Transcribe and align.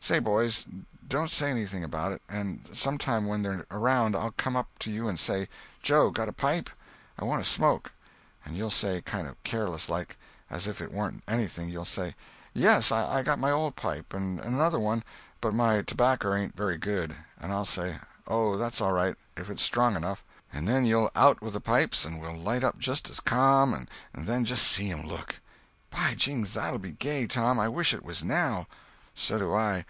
"Say—boys, 0.00 0.64
don't 1.06 1.30
say 1.30 1.50
anything 1.50 1.84
about 1.84 2.12
it, 2.12 2.22
and 2.30 2.66
some 2.72 2.96
time 2.96 3.26
when 3.26 3.42
they're 3.42 3.66
around, 3.70 4.16
I'll 4.16 4.30
come 4.30 4.56
up 4.56 4.68
to 4.78 4.90
you 4.90 5.06
and 5.06 5.20
say, 5.20 5.48
'Joe, 5.82 6.10
got 6.12 6.30
a 6.30 6.32
pipe? 6.32 6.70
I 7.18 7.24
want 7.26 7.42
a 7.42 7.44
smoke.' 7.44 7.92
And 8.46 8.56
you'll 8.56 8.70
say, 8.70 9.02
kind 9.02 9.26
of 9.28 9.42
careless 9.42 9.90
like, 9.90 10.16
as 10.48 10.66
if 10.66 10.80
it 10.80 10.92
warn't 10.92 11.24
anything, 11.28 11.68
you'll 11.68 11.84
say, 11.84 12.14
'Yes, 12.54 12.90
I 12.90 13.22
got 13.22 13.38
my 13.38 13.50
old 13.50 13.76
pipe, 13.76 14.14
and 14.14 14.40
another 14.40 14.78
one, 14.78 15.02
but 15.42 15.52
my 15.52 15.82
tobacker 15.82 16.34
ain't 16.34 16.56
very 16.56 16.78
good.' 16.78 17.14
And 17.38 17.52
I'll 17.52 17.66
say, 17.66 17.98
'Oh, 18.26 18.56
that's 18.56 18.80
all 18.80 18.92
right, 18.92 19.16
if 19.36 19.50
it's 19.50 19.62
strong 19.64 19.94
enough.' 19.94 20.24
And 20.50 20.66
then 20.66 20.86
you'll 20.86 21.10
out 21.16 21.42
with 21.42 21.52
the 21.52 21.60
pipes, 21.60 22.06
and 22.06 22.18
we'll 22.18 22.38
light 22.38 22.64
up 22.64 22.78
just 22.78 23.10
as 23.10 23.20
ca'm, 23.20 23.74
and 23.74 23.88
then 24.14 24.46
just 24.46 24.66
see 24.68 24.90
'em 24.90 25.02
look!" 25.02 25.34
"By 25.90 26.14
jings, 26.14 26.54
that'll 26.54 26.78
be 26.78 26.92
gay, 26.92 27.26
Tom! 27.26 27.60
I 27.60 27.68
wish 27.68 27.92
it 27.92 28.04
was 28.04 28.24
now!" 28.24 28.66
"So 29.14 29.36
do 29.38 29.52
I! 29.54 29.84